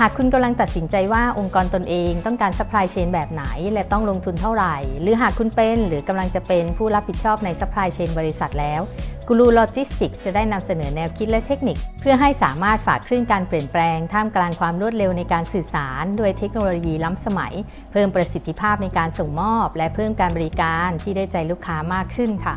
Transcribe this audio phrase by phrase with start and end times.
[0.00, 8.80] หากคุณกำลังตัดสินใจว่าองค์กรตนเองต้องการ supply chain แบบไหน และต้องลงทุนเท่าไหร่ หรือหากคุณเป็นหรือกำลังจะเป็นผู้รับผิดชอบใน supply chain บริษัทแล้ว
[9.28, 17.54] กูรูโลจิสติกส์จะได้นำเสนอแนวคิดและเทคนิค เพื่อให้สามารถฝ่าคลื่นการเปลี่ยนแปลง ท่ามกลางความรวดเร็วในการสื่อสาร ด้วยเทคโนโลยีล้ำสมัย
[17.92, 22.56] เพิ่มประสิทธิภาพในการส่งมอบ และเพิ่มการบริการที่ได้ใจลูกค้ามากขึ้นค่ะ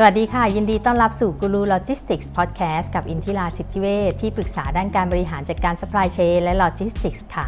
[0.00, 7.46] สวัสดีค่ะ ยินดีต้อนรับสู่กูรูโลจิสติกส์พอดแคสต์กับอินทิราสิทธิเวชที่ปรึกษาด้านการบริหารจัดการ supply chain และโลจิสติกส์ค่ะ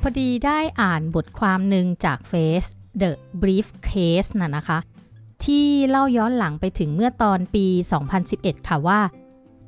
[0.00, 2.64] พอดีได้อ่านบทความหนึ่งจากเฟส
[3.02, 3.12] The
[3.42, 4.78] Brief Case น่ะนะคะ
[5.44, 7.66] ที่เล่าย้อนหลังไปถึงเมื่อตอนปี
[8.16, 9.00] 2011 ค่ะว่า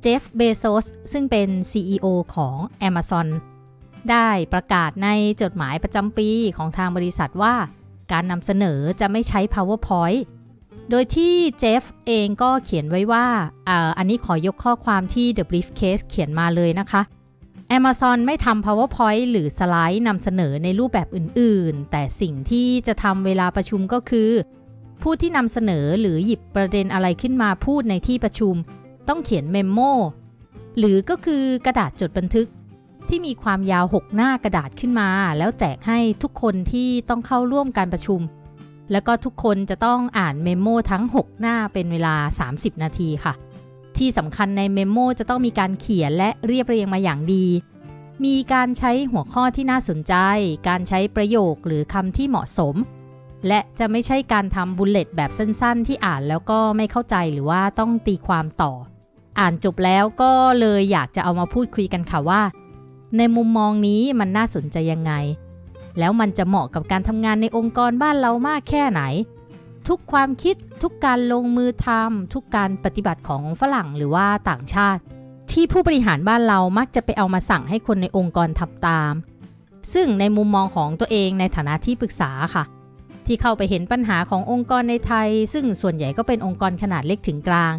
[0.01, 2.05] เจฟเบโซสซึ่งเป็น CEO
[2.35, 2.55] ของ
[2.89, 3.27] Amazon
[4.11, 5.09] ได้ประกาศใน
[5.41, 7.55] จดหมายประจำปีของทางบริษัทว่า
[8.11, 10.21] การนำเสนอจะไม่ใช้ PowerPoint
[10.89, 13.25] โดยที่เจฟเองก็เขียนไว้ว่า
[13.69, 17.01] อ,อันนี้ขอยกข้อความที่ The Briefcase เขียนมาเลยนะคะ
[17.77, 24.31] Amazon ไม่ทำ PowerPoint หรือสไลด์นำเสนอในรูปแบบอื่น ๆ แต่สิ่งที่จะทำเวลาประชุมก็คือ
[25.01, 28.55] ผู้ที่นำเสนอหรือหยิบประเด็นอะไรขึ้นมาพูดในที่ประชุม
[29.09, 29.79] ต้องเขียน memo
[30.77, 32.47] หรือก็คือกระดาษจดบันทึก
[33.09, 38.21] ที่มีความยาว 6 หน้ากระดาษขึ้นมา แล้วแจกให้ทุกคนที่ต้องเข้าร่วมการประชุม
[38.91, 42.15] แล้วก็ทุกคนจะต้องอ่าน memo ทั้ง 6 หน้าเป็นเวลา
[42.49, 43.33] 30 นาทีค่ะ
[43.97, 47.45] ที่สำคัญใน memo จะต้องมีการเขียนและเรียบเรียงมาอย่างดี
[48.25, 50.13] มีการใช้หัวข้อที่น่าสนใจ
[50.67, 52.75] การใช้ประโยคหรือคำที่เหมาะสม
[53.47, 58.73] และจะไม่ใช่การทำ bullet แบบสั้น ๆ ที่อ่านแล้วก็ไม่เข้าใจหรือว่าต้องตีความต่อ
[59.39, 62.41] อ่านจบแล้วก็เลยอยากจะเอามาพูดคุยกันค่ะว่า
[63.17, 65.13] ในมุมมองนี้มันน่าสนใจยังไง
[65.99, 69.01] แล้วมันจะเหมาะกับการทำงานในองค์กรบ้านเรามากแค่ไหน
[69.87, 75.01] ทุกความคิดทุกการลงมือทำทุกการปฏิบัติของฝรั่งหรือว่าต่างชาติ
[75.51, 79.13] ที่ผู้บริหารบ้านเรามักจะไปเอามาสั่งให้คนในองค์กรทำตาม
[79.93, 82.63] ซึ่งในมุมมองของตัวเองในฐานะที่ปรึกษาค่ะ
[83.25, 87.73] ที่เข้าไปเห็นปัญหาขององค์กรในไทย ซึ่งส่วนใหญ่ก็เป็นองค์กรขนาดเล็กถึงกลาง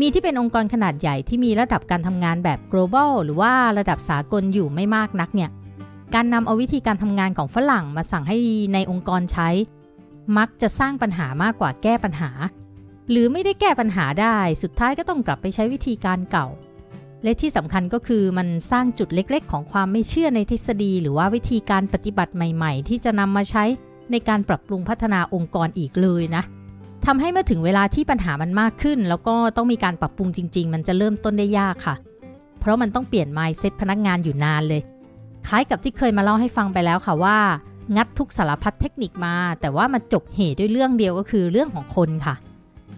[0.00, 5.50] มีที่เป็นองค์กรขนาดใหญ่ที่มีระดับการทำงานแบบ global หรือว่าระดับสากลอยู่ไม่มากนักเนี่ย
[6.14, 8.36] การนำเอาวิธีการทำงานของฝรั่งมาสั่งให้
[8.74, 9.48] ในองค์กรใช้
[10.38, 12.30] มักจะสร้างปัญหามากกว่าแก้ปัญหา
[13.10, 16.46] หรือไม่ได้แก้ปัญหาได้ สุดท้ายก็ต้องกลับไปใช้วิธีการเก่า
[17.22, 23.64] และที่สำคัญก็คือมันสร้างจุดเล็ก ๆ ของความไม่เชื่อในทฤษฎี หรือว่าวิธีการปฏิบัติใหม่ ๆ ที่จะนำมาใช้
[24.10, 26.42] ในการปรับปรุงพัฒนาองค์กรอีกเลยนะ
[27.06, 31.94] ทำให้เมื่อถึงเวลาที่ปัญหามันมากขึ้น แล้วก็ต้องมีการปรับปรุงจริง ๆ มันจะเริ่มต้นได้ยากค่ะ
[32.60, 34.82] เพราะมันต้องเปลี่ยน mindset พนักงานอยู่นานเลย
[35.46, 37.38] คล้ายกับที่เคยมาเล่าให้ฟังไปแล้วค่ะว่า
[37.96, 42.34] งัดทุกสารพัดเทคนิคมา แต่ว่ามันจบเหตุด้วยเรื่องเดียวก็คือเรื่องของคนค่ะ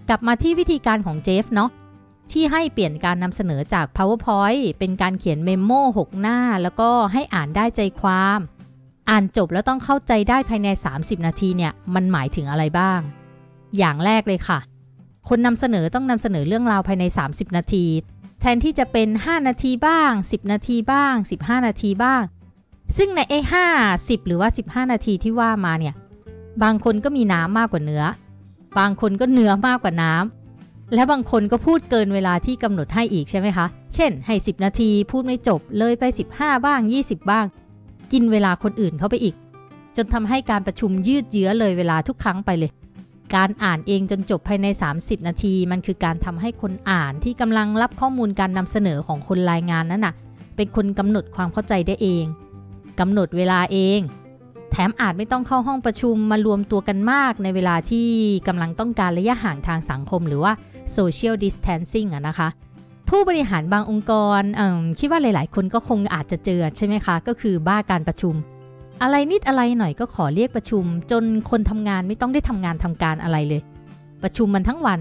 [0.09, 1.71] กลับมาที่วิธีการของเจฟเนาะ
[2.33, 8.41] ที่ให้เปลี่ยนการนำเสนอจาก powerpoint เป็นการเขียนเมมโม6หน้า แล้วก็ให้อ่านได้ใจความ
[9.11, 13.01] อ่านจบแล้วต้องเข้าใจได้ภายใน 30 นาทีเนี่ยมันหมายถึงอะไรบ้าง
[13.79, 14.59] อย่างแรกเลยค่ะ
[15.29, 17.85] คนนำเสนอต้องนำเสนอเรื่องราวภายใน 30 นาที
[18.41, 22.23] แทนที่จะเป็น 5 นาทีบ้าง 10 นาทีบ้าง 15 นาทีบ้าง
[22.97, 23.67] ซึ่งในไอ้ห้า
[24.09, 25.95] สิบหรือว่า 15 นาทีที่ว่ามาเนี่ย
[26.63, 28.05] บางคนก็มีน้ำมากกว่าเนื้อ
[28.79, 37.47] บางคนก็เนื้อมากกว่าน้ำ และบางคนก็พูดเกินเวลาที่กำหนดให้อีกใช่ไหมคะ เช่น ให้ 10 นาทีพูดไม่จบเลยไป 15 บ้าง 20 บ้าง
[38.13, 39.35] กินเวลาคนอื่นเข้าไปอีก
[39.97, 42.71] จนทำให้การประชุมยืดเยื้อเลยเวลาทุกครั้งไปเลย
[43.37, 44.67] การอ่านเองจนจบภายใน
[44.99, 50.15] 30 นาที มันคือการทำให้คนอ่านที่กำลังรับข้อมูลการนำเสนอของคนรายงานนั้นน่ะ
[50.57, 52.25] เป็นคนกำหนดความเข้าใจได้เอง
[53.01, 54.01] กำหนดเวลาเอง
[54.71, 58.09] แถมอาจไม่ต้องเข้าห้องประชุมมารวมตัวกันมากในเวลาที่
[58.49, 60.53] กำลังต้องการระยะห่างทางสังคม หรือว่า
[60.97, 62.49] social distancing อะนะคะ
[63.09, 64.43] ผู้บริหารบางองค์กร
[64.99, 68.35] คิดว่าหลาย ๆ คนก็คงอาจจะเจอใช่ไหมคะ ก็คือบ้าการประชุม
[69.03, 73.63] อะไรนิดอะไรหน่อยก็ขอเรียกประชุม จนคนทำงานไม่ต้องได้ทำงานทำการอะไรเลย
[74.23, 75.01] ประชุมมันทั้งวัน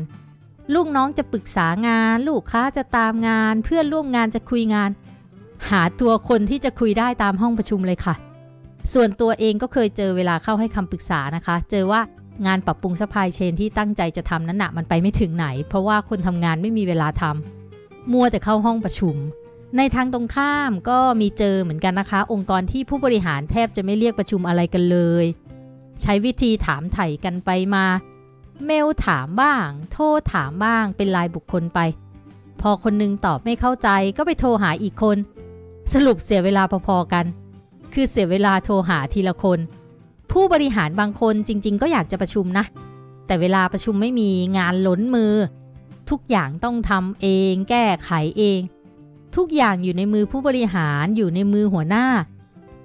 [0.74, 4.90] ลูกน้องจะปรึกษางาน ลูกค้าจะตามงาน เพื่อนร่วมงานจะคุยงาน
[5.70, 8.16] หาตัวคนที่จะคุยได้ตามห้องประชุมเลยค่ะ
[8.94, 12.02] ส่วนตัวเองก็เคยเจอเวลาเข้าให้คำปรึกษานะคะ เจอว่า
[12.46, 19.16] งานปรับปรุงสปายเชนที่ตั้งใจจะทำนั้นหนะมันไปไม่ถึงไหน เพราะว่าคนทำงานไม่มีเวลาทำมัวแต่เข้าห้องประชุม
[19.78, 25.26] ในทางตรงข้ามก็มีเจอเหมือนกันนะคะ องค์กรที่ผู้บริหารแทบจะไม่เรียกประชุมอะไรกันเลย
[26.02, 27.86] ใช้วิธีถามไถ่กันไปมา
[28.66, 31.80] เมลถามบ้าง โทรถามบ้างเป็นรายบุคคลไป
[32.62, 35.18] พอคนนึงตอบไม่เข้าใจก็ไปโทรหาอีกคน
[35.94, 37.26] สรุปเสียเวลาพอๆกัน
[37.94, 39.60] คือเสียเวลาโทรหาทีละคน
[40.32, 42.66] ผู้บริหารบางคนจริง ๆ ก็อยากจะประชุมนะ
[43.28, 45.34] แต่เวลาประชุมไม่มีงานล้นมือ
[46.10, 48.60] ทุกอย่างต้องทำเอง แก้ไขเอง
[49.36, 52.06] ทุกอย่างอยู่ในมือผู้บริหารอยู่ในมือหัวหน้า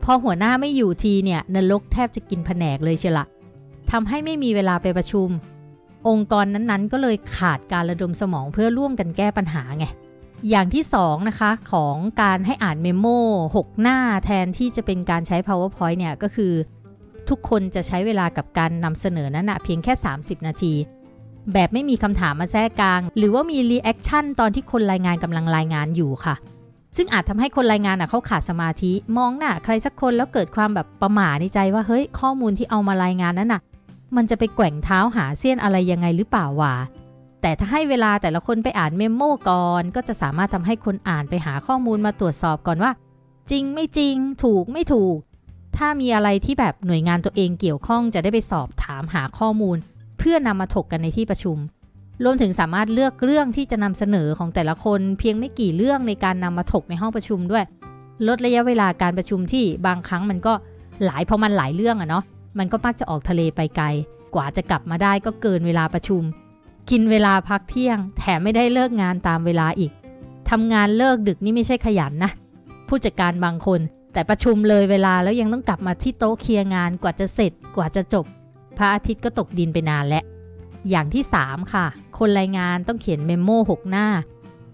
[0.04, 3.26] พอหัวหน้าไม่อยู่ทีเนี่ยนรกแทบจะกินแผนกเลยเชียละ
[3.90, 5.28] ทำให้ไม่มีเวลาไปประชุม
[6.08, 9.86] องค์กรนั้นๆ ก็เลยขาดการระดมสมองเพื่อร่วมกันแก้ปัญหาไง
[10.50, 13.06] อย่างที่2นะคะของการให้อ่าน memo
[13.52, 16.52] 6 หน้าแทนที่จะเป็นการใช้ PowerPoint เนี่ยก็คือ
[17.28, 20.72] ทุกคนจะใช้เวลากับการนำเสนอนั้นนะเพียงแค่ 30 นาที
[21.52, 26.34] แบบไม่มีคำถามมาแทรกกลาง หรือว่ามี reaction ตอนที่คนรายงานกำลังรายงานอยู่ค่ะ
[26.96, 33.62] ซึ่งอาจทำให้คนรายงานอะเขาขาดสมาธิ มองหน้าใครสักคนแล้วเกิดความแบบประหม่าในใจว่าเฮ้ยข้อมูลที่เอามารายงานนั้นน่ะ
[34.16, 36.74] มันจะไปแกว่งเท้าหาเสี้ยนอะไรยังไงหรือเปล่าวะ
[37.42, 42.92] แต่ถ้าให้เวลาแต่ละคนไปอ่านเมมโมก่อน ก็จะสามารถทำให้คนอ่านไปหาข้อมูลมาตรวจสอบก่อนว่า
[43.50, 45.16] จริงไม่จริง ถูกไม่ถูก
[45.76, 49.76] ถ้ามีอะไรที่แบบหน่วยงานตัวเองเกี่ยวข้องจะได้ไปสอบถามหาข้อมูล
[50.18, 51.56] เพื่อนำมาถกกันในที่ประชุม
[52.24, 57.64] รวมถึงสามารถเลือกเรื่องที่จะนำเสนอของแต่ละคนเพียงไม่กี่เรื่องในการนำมาถกในห้องประชุมด้วย
[58.28, 60.52] ลดระยะเวลาการประชุมที่บางครั้งมันก็
[61.04, 62.24] หลายเพราะมันหลายเรื่องอะเนาะ
[62.58, 63.86] มันก็มักจะออกทะเลไปไกล
[64.34, 66.22] กว่าจะกลับมาได้ก็เกินเวลาประชุม
[66.90, 69.92] กินเวลาพักเที่ยง แถมไม่ได้เลิกงานตามเวลาอีก
[70.50, 72.30] ทำงานเลิกดึกนี่ไม่ใช่ขยันนะ
[72.88, 73.80] ผู้จัดการบางคน
[74.12, 78.24] แต่ประชุมเลยเวลาแล้วยังต้องกลับมาที่โต๊ะเคลียร์งานกว่าจะเสร็จกว่าจะจบ
[78.78, 80.24] พระอาทิตย์ก็ตกดินไปนานแล้ว
[80.90, 81.86] อย่างที่ 3 ค่ะ
[82.18, 84.06] คนรายงานต้องเขียนเมมโม่6หน้า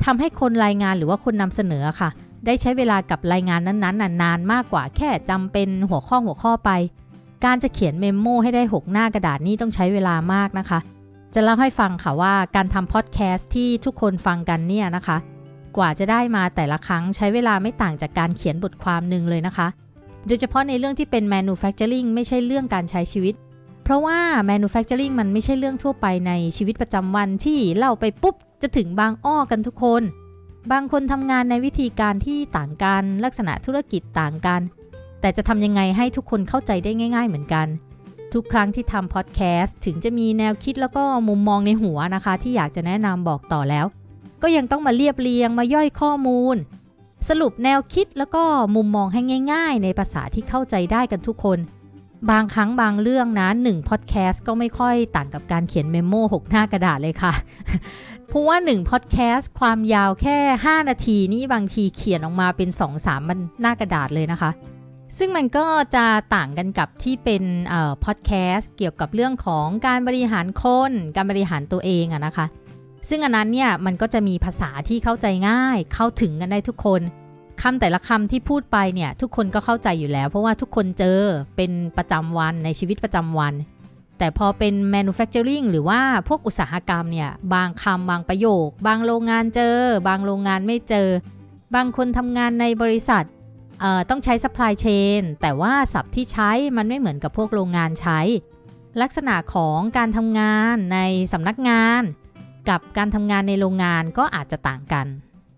[0.05, 2.11] ทำให้คนรายงานหรือว่าคนนำเสนอค่ะ
[2.47, 6.71] ได้ใช้เวลากับรายงานนั้นๆนานมากกว่าแค่จำเป็นหัวข้อหัวข้อไป
[7.45, 10.79] การจะเขียนเมมโมให้ได้ 6 หน้ากระดาษนี่ต้องใช้เวลามากนะคะ
[11.35, 15.17] จะเล่าให้ฟังค่ะว่าการทำพอดแคสต์ที่ทุกคนฟังกันเนี่ยนะคะ
[15.77, 19.69] กว่าจะได้มาแต่ละครั้งใช้เวลาไม่ต่างจากการเขียนบทความหนึ่งเลยนะคะ
[20.27, 23.35] โดยเฉพาะในเรื่องที่เป็น manufacturing ไม่ใช่เรื่องการใช้ชีวิต
[23.85, 24.19] เพราะว่า
[24.51, 30.03] manufacturing มันไม่ใช่เรื่องทั่วไปในชีวิตประจำวันที่เล่าไปปุ๊บจะถึงบางอ้อกันทุกคน
[30.73, 34.61] บางคนทำงานในวิธีการที่ต่างกันลักษณะธุรกิจต่างกัน
[35.21, 37.67] แต่จะทำยังไงให้ทุกคนเข้าใจได้ง่าย ๆ เหมือนกัน
[38.33, 43.87] ทุกครั้งที่ทำพอดแคสต์ถึงจะมีแนวคิดแล้วก็มุมมองในหัวนะคะ ที่อยากจะแนะนำบอกต่อแล้ว
[44.43, 46.57] ก็ยังต้องมาเรียบเรียงมาย่อยข้อมูล
[47.29, 48.45] สรุปแนวคิดแล้วก็
[48.77, 49.21] มุมมองให้
[49.53, 51.59] ง่าย ๆ ในภาษาที่เข้าใจได้กันทุกคน
[52.31, 57.33] บางครั้งบางเรื่องนะหนึ่งพอดแคสต์ก็ไม่ค่อยต่างกับการเขียน memo 6หน้ากระดาษเลยค่ะ
[58.29, 64.51] เพราะว่า1พอดแคสต์ความยาวแค่ 5 นาทีนี่บางทีเขียนออกมาเป็น 2-3มันหน้ากระดาษเลยนะคะ
[65.19, 66.05] ซึ่งมันก็จะ
[66.35, 67.43] ต่างกันกับที่เป็น
[68.05, 72.47] พอดแคสต์เกี่ยวกับเรื่องของการบริหารคน การบริหารตัวเองอะนะคะ
[73.09, 77.01] ซึ่งอันนั้นเนี่ยมันก็จะมีภาษาที่เข้าใจง่ายเข้าถึงกันได้ทุกคน
[77.63, 81.19] คำแต่ละคำที่พูดไปเนี่ยทุกคนก็เข้าใจอยู่แล้ว เพราะว่าทุกคนเจอ
[81.57, 83.55] เป็นประจำวันในชีวิตประจำวัน
[84.19, 89.79] แต่พอเป็น manufacturing หรือว่าพวกอุตสาหกรรมเนี่ยบางคำบางประโยค บางโรงงานเจอ
[90.09, 91.09] บางโรงงานไม่เจอ
[91.75, 93.25] บางคนทำงานในบริษัท
[94.11, 98.21] ต้องใช้ supply chain แต่ว่าศัพท์ที่ใช้มันไม่เหมือนกับพวกโรงงานใช้
[99.03, 100.99] ลักษณะของการทำงานใน
[101.33, 102.03] สำนักงาน
[102.69, 105.07] กับการทำงานในโรงงานก็อาจจะต่างกัน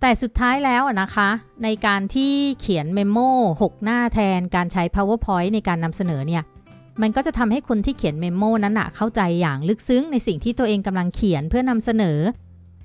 [0.07, 1.29] แต่สุดท้ายแล้วนะคะ
[1.65, 6.43] ในการที่เขียนเมมโม่6หน้าแทนการใช้ powerpoint ในการนำเสนอเนี่ย
[7.01, 12.19] มันก็จะทำให้คนที่เขียนเมมโม่นั้นนะเข้าใจอย่างลึกซึ้งในสิ่งที่ตัวเองกำลังเขียนเพื่อนำเสนอ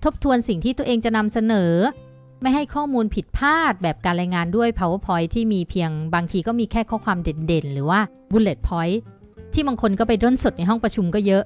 [0.03, 1.73] ทบทวนสิ่งที่ตัวเองจะนำเสนอ
[2.41, 7.99] ไม่ให้ข้อมูลผิดพลาดแบบการรายงานด้วย powerpoint ที่มีเพียงบางทีก็มีแค่ข้อความเด่นๆ หรือว่า
[8.31, 8.97] bullet point
[9.53, 11.43] ที่บางคนก็ไปด้นสดในห้องประชุมก็เยอะ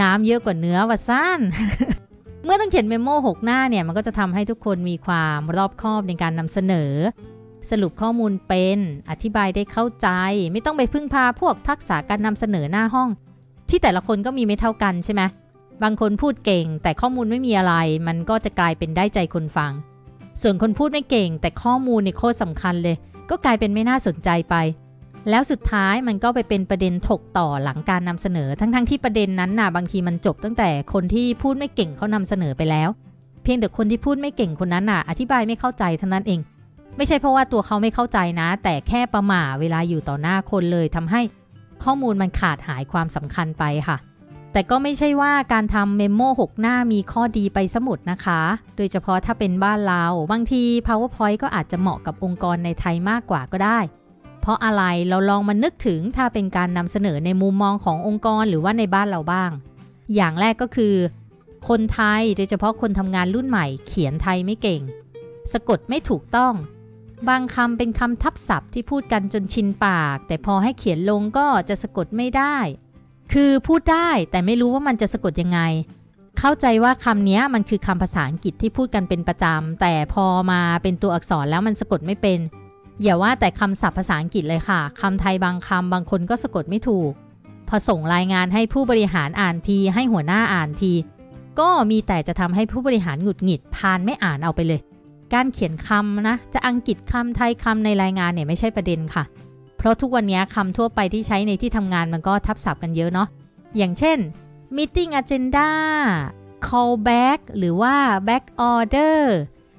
[0.00, 1.40] น้ำเยอะกว่าเนื้อว่าสั้น
[2.44, 6.92] เมื่อต้องเขียนเมโม6 หน้าเนี่ย มันก็จะทำให้ทุกคนมีความรอบคอบในการนำเสนอ
[7.70, 8.78] สรุปข้อมูลเป็น
[9.10, 10.08] อธิบายได้เข้าใจ
[10.52, 13.08] ไม่ต้องไปพึ่งพาพวกทักษะการนำเสนอหน้าห้อง
[13.68, 15.22] ที่แต่ละคนก็มีไม่เท่ากันใช่ไหม
[15.82, 17.74] บางคนพูดเก่ง แต่ข้อมูลไม่มีอะไร
[18.06, 19.72] มันก็จะกลายเป็นได้ใจคนฟัง
[20.42, 22.96] ส่วนคนพูดไม่เก่ง แต่ข้อมูลในโคตรสำคัญเลย
[23.30, 24.54] ก็กลายเป็นไม่น่าสนใจไป
[25.30, 32.88] แล้วสุดท้ายมันก็ไปเป็นประเด็นถกต่อหลังการนำเสนอ ทั้งๆทที่ประเด็นนั้นน่ะบางทีมันจบตั้งแต่คนที่พูดไม่เก่งเขานำเสนอไปแล้ว
[33.42, 36.40] เพียงแต่คนที่พูดไม่เก่งคนนั้นน่ะ อธิบายไม่เข้าใจเท่านั้นเอง
[36.96, 41.20] ไม่ใช่เพราะว่าตัวเขาไม่เข้าใจนะ แต่แค่ประหม่าเวลาอยู่ต่อหน้าคนเลยทำให้
[41.84, 43.96] ข้อมูลมันขาดหายความสำคัญไปค่ะ
[44.52, 48.40] แต่ก็ไม่ใช่ว่าการทำเมมโม่6หน้ามีข้อดีไปสมุดนะคะ
[48.76, 53.78] โดยเฉพาะถ้าเป็นบ้านเราบางที PowerPoint ก็อาจจะเหมาะกับองค์กรในไทยมากกว่าก็ได้
[54.44, 59.50] เพราะอะไรเราลองมานึกถึงถ้าเป็นการนำเสนอในมุมมองขององค์กรหรือว่าในบ้านเราบ้าง
[60.14, 60.94] อย่างแรกก็คือ
[61.68, 64.82] คนไทยโดยเฉพาะคนทำงานรุ่นใหม่ เขียนไทยไม่เก่ง
[65.52, 66.54] สะกดไม่ถูกต้อง
[67.28, 72.56] บางคำเป็นคำทับศัพท์ที่พูดกันจนชินปาก แต่พอให้เขียนลงก็จะสะกดไม่ได้
[73.32, 75.60] คือพูดได้แต่ไม่รู้ว่ามันจะสะกดยังไง
[76.38, 82.40] เข้าใจว่าคำนี้มันคือคำภาษาอังกฤษที่พูดกันเป็นประจำแต่พอมาเป็นตัวอักษรแล้วมันสะกดไม่เป็น
[83.02, 87.12] อย่าว่าแต่คำศัพท์ภาษาอังกฤษเลยค่ะคำไทยบางคำบางคนก็สะกดไม่ถูก
[87.68, 90.92] พอส่งรายงานให้ผู้บริหารอ่านที ให้หัวหน้าอ่านที
[91.60, 94.80] ก็มีแต่จะทำให้ผู้บริหารหงุดหงิดพานไม่อ่านเอาไปเลย
[95.34, 99.24] การเขียนคำนะจะอังกฤษคำไทยคำในรายงานเนี่ยไม่ใช่ประเด็นค่ะ
[99.76, 103.28] เพราะทุกวันนี้คำทั่วไปที่ใช้ในที่ทำงานมันก็ทับศัพท์กันเยอะเนาะ
[103.76, 104.18] อย่างเช่น
[104.76, 105.68] meeting agenda
[106.66, 107.94] call back หรือว่า
[108.28, 109.18] back order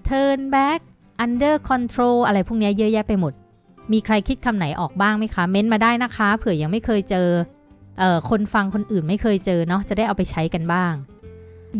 [0.10, 0.80] turn back
[1.24, 3.34] under control อะไรพวกนี้เยอะแยะไปหมด
[3.92, 7.28] มีใครคิดคำไหนออกบ้างไหมคะ เม้นมาได้นะคะ เผื่อยังไม่เคยเจอ
[8.00, 10.94] เอ่อคนฟังคนอื่นไม่เคยเจอเนาะจะได้เอาไปใช้กันบ้าง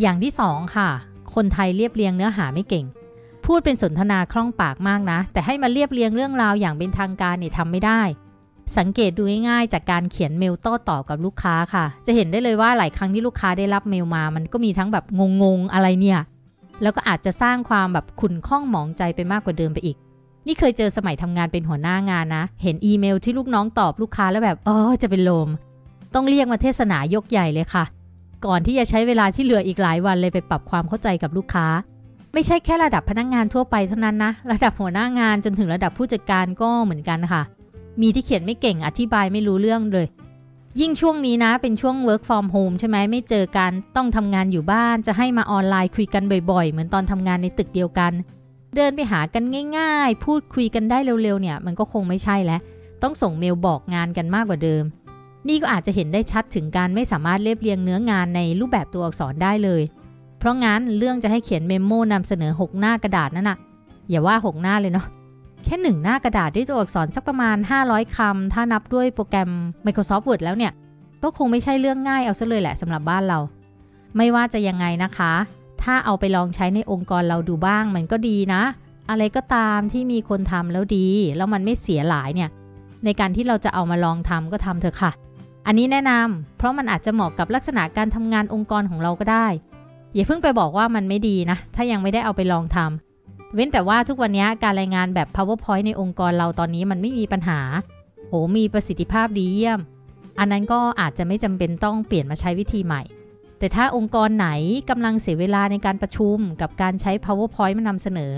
[0.02, 0.90] อย่างที่สองค่ะ
[1.36, 2.86] คนไทยเรียบเรียงเนื้อหาไม่เก่ง
[3.46, 8.02] พูดเป็นสนทนาคล่องปากมากนะ แต่ให้มาเรียบเรียงเรื่องราวอย่างเป็นทางการเนี่ยทำไม่ได้
[8.78, 15.06] สังเกตดูง่ายๆจากการเขียนเมลโต้ตอบกับลูกค้าค่ะ จะเห็นได้เลยว่าหลายครั้งที่ลูกค้าได้รับเมลมา มันก็มีทั้งแบบ
[15.44, 16.20] งงๆอะไรเนี่ย
[16.82, 19.98] แล้วก็อาจจะสร้างความแบบขุ่นข้องหมองใจไปมากกว่าเดิมไปอีก
[20.48, 25.50] นี่เคยเจอสมัยทำงานเป็นหัวหน้างานนะ เห็นอีเมลที่ลูกน้องตอบลูกค้าแล้วแบบเออจะเป็นลม
[26.14, 27.84] ต้องเรียกมาเทศนายกใหญ่เลยค่ะ
[28.46, 31.68] ก่อนที่จะใช้เวลาที่เหลืออีกหลายวันเลยไปปรับความเข้าใจกับลูกค้า
[32.34, 37.42] ไม่ใช่แค่ระดับพนักงงานทั่วไปเท่านั้นนะ ระดับหัวหน้างานจนถึงระดับผู้จัดการก็เหมือนกันค่ะ
[38.02, 40.08] มีที่เขียนไม่เก่งอธิบายไม่รู้เรื่องเลย
[40.82, 48.12] ยิ่งช่วงนี้นะ เป็นช่วง work from home ใช่ไหมไม่เจอกัน ต้องทำงานอยู่บ้านจะให้มาออนไลน์คุยกันบ่อยๆ เหมือนตอนทำงานในตึกเดียวกัน
[48.76, 49.44] เดินไปหากัน
[49.78, 52.60] ง่าย ๆ พูดคุยกันได้เร็วๆ เนี่ย มันก็คงไม่ใช่แล้ว
[53.04, 54.84] ต้องส่งเมลบอกงานกันมากกว่าเดิม
[55.48, 59.82] นี่ก็อาจจะเห็นได้ชัดถึงการไม่สามารถเรียบเรียงเนื้องานในรูปแบบตัวอักษรได้เลย
[60.40, 63.58] เพราะงั้นเรื่องจะให้เขียนเมมโมนำเสนอ 6 หน้ากระดาษนั่นนะ
[64.10, 65.06] อย่าว่า 6 หน้าเลยเนาะ
[65.66, 69.50] แค่หนึ่งหน้ากระดาษด้วยตัวอักษรสักประมาณ 500คำถ้านับด้วยโปรแกรม
[69.86, 70.72] Microsoft Word แล้วเนี่ย
[71.24, 73.40] ก็คงไม่ใช่เรื่องง่ายเอาซะเลยแหละสำหรับบ้านเรา
[74.18, 75.34] ไม่ว่าจะยังไงนะคะ
[75.84, 78.64] ถ้าเอาไปลองใช้ในองค์กรเราดูบ้างมันก็ดีนะ
[79.10, 81.08] อะไรก็ตามที่มีคนทำแล้วดี
[81.38, 82.50] แล้วมันไม่เสียหลายเนี่ย
[83.06, 85.12] ในการที่เราจะเอามาลองทำก็ทำเถอะค่ะ
[85.68, 89.48] อันนี้แนะนำเพราะมันอาจจะเหมาะกับลักษณะการทำงานองค์กรของเราก็ได้
[90.14, 93.15] อย่าเพิ่งไปบอกว่ามันไม่ดีนะ ถ้ายังไม่ได้เอาไปลองทำ
[93.54, 97.60] เว้นแต่ว่าทุกวันนี้การรายงานแบบ powerpoint ในองค์กรเราตอนนี้มันไม่มีปัญหา
[98.28, 99.80] โห มีประสิทธิภาพดีเยี่ยม
[100.40, 103.02] อันนั้นก็อาจจะไม่จำเป็นต้องเปลี่ยนมาใช้วิธีใหม่
[103.60, 104.48] แต่ถ้าองค์กรไหน
[104.90, 108.34] กำลังเสียเวลาในการประชุมกับการใช้ powerpoint มานำเสนอ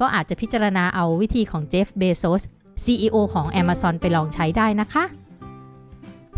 [0.00, 2.42] ก็อาจจะพิจารณาเอาวิธีของเจฟเบโซส
[2.84, 5.04] CEO ของ Amazon ไปลองใช้ได้นะคะ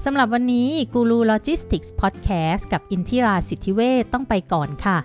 [0.04, 4.98] สำหรับวันนี้กูรูโลจิสติกส์พอดแคสต์กับอินทิราสิทธิเวทต้องไปก่อนค่ะ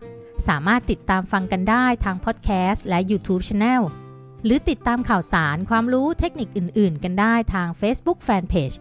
[0.48, 3.82] สามารถติดตามฟังกันได้ทางพอดแคสต์และ YouTube Channel
[4.44, 8.76] หรือติดตามข่าวสารความรู้เทคนิคอื่น ๆ กันได้ทาง Facebook Fanpage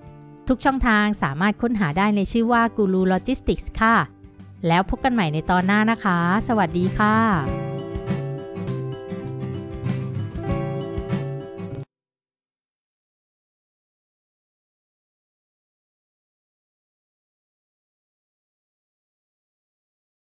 [0.48, 3.96] ทุกช่องทางสามารถค้นหาได้ในชื่อว่ากูรูโลจิสติกส์ค่ะ
[4.66, 7.69] แล้วพบกันใหม่ในตอนหน้านะคะ สวัสดีค่ะ